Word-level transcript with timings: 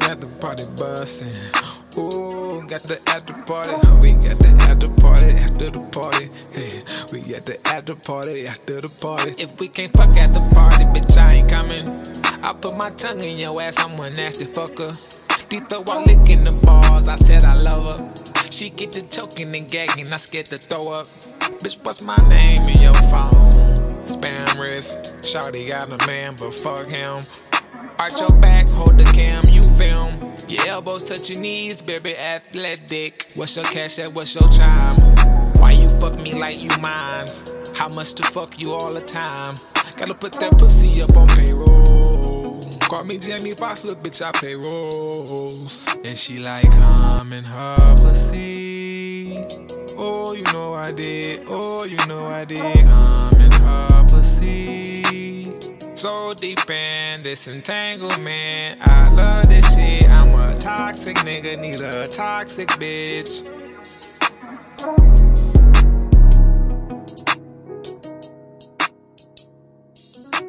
Got 0.00 0.20
the 0.20 0.26
party 0.40 0.64
bustin'. 0.76 1.28
Ooh, 1.98 2.62
got 2.66 2.82
the 2.82 2.98
after 3.08 3.34
party. 3.44 3.70
We 4.00 4.12
got 4.14 4.38
the 4.38 4.56
after 4.68 4.88
party 4.88 5.30
after 5.32 5.70
the 5.70 5.80
party. 5.92 6.30
Hey, 6.52 6.70
we 7.12 7.20
got 7.32 7.44
the 7.44 7.58
after 7.66 7.94
party 7.94 8.46
after 8.46 8.80
the 8.80 8.88
party. 9.02 9.42
If 9.42 9.58
we 9.58 9.68
can't 9.68 9.94
fuck 9.96 10.16
at 10.16 10.32
the 10.32 10.40
party, 10.54 10.84
bitch, 10.84 11.16
I 11.18 11.34
ain't 11.34 11.50
coming. 11.50 12.02
I 12.42 12.52
put 12.52 12.76
my 12.76 12.90
tongue 12.90 13.20
in 13.22 13.38
your 13.38 13.60
ass, 13.60 13.82
I'm 13.82 13.98
a 13.98 14.10
nasty 14.10 14.44
fucker. 14.44 14.92
Dito 15.48 15.86
while 15.86 16.02
licking 16.04 16.42
the 16.42 16.54
balls, 16.64 17.08
I 17.08 17.16
said 17.16 17.44
I 17.44 17.54
love 17.54 17.98
her. 17.98 18.50
She 18.50 18.70
get 18.70 18.92
to 18.92 19.08
choking 19.08 19.54
and 19.54 19.68
gagging, 19.68 20.12
I 20.12 20.16
scared 20.16 20.46
to 20.46 20.58
throw 20.58 20.88
up. 20.88 21.06
Bitch, 21.60 21.84
what's 21.84 22.02
my 22.02 22.16
name 22.28 22.58
in 22.74 22.80
your 22.82 22.94
phone? 23.10 23.50
Spam 24.02 24.60
wrist. 24.60 25.18
Shawty 25.22 25.68
got 25.68 25.88
a 25.88 26.06
man, 26.06 26.36
but 26.38 26.54
fuck 26.54 26.86
him. 26.86 27.16
Arch 27.98 28.20
your 28.20 28.30
back, 28.40 28.68
hold 28.70 28.98
the 28.98 29.04
cam, 29.12 29.42
elbows 30.88 31.04
touch 31.04 31.30
your 31.30 31.40
knees, 31.40 31.82
baby, 31.82 32.16
athletic. 32.16 33.30
What's 33.34 33.56
your 33.56 33.64
Cash 33.66 33.98
App? 33.98 34.12
What's 34.12 34.34
your 34.34 34.48
time? 34.48 35.52
Why 35.60 35.72
you 35.72 35.90
fuck 36.00 36.18
me 36.18 36.32
like 36.34 36.62
you 36.64 36.70
mines? 36.80 37.54
How 37.76 37.88
much 37.88 38.14
to 38.14 38.22
fuck 38.22 38.60
you 38.62 38.72
all 38.72 38.94
the 38.94 39.00
time? 39.00 39.54
Gotta 39.96 40.14
put 40.14 40.32
that 40.34 40.52
pussy 40.58 41.02
up 41.02 41.16
on 41.16 41.28
payroll. 41.28 42.60
Call 42.88 43.04
me 43.04 43.18
Jamie 43.18 43.54
Foxx, 43.54 43.84
look, 43.84 44.02
bitch, 44.02 44.22
I 44.24 44.32
pay 44.32 44.54
rolls. 44.54 45.94
And 46.06 46.16
she 46.16 46.38
like, 46.38 46.70
come 46.80 47.32
in 47.32 47.44
her 47.44 47.94
pussy. 47.96 49.44
Oh, 49.98 50.32
you 50.32 50.44
know 50.54 50.72
I 50.72 50.92
did. 50.92 51.42
Oh, 51.48 51.84
you 51.84 51.98
know 52.06 52.26
I 52.26 52.44
did. 52.44 52.58
Come 52.58 53.42
in 53.42 53.52
her 53.52 54.06
pussy. 54.08 55.52
So 55.94 56.32
deep 56.32 56.70
in 56.70 57.22
this 57.22 57.48
entanglement. 57.48 58.76
I 58.80 59.10
love 59.12 59.48
this 59.48 59.74
shit 59.74 59.87
nigga 61.40 61.58
need 61.58 61.80
a 61.80 62.08
toxic 62.08 62.68
bitch. 62.80 64.17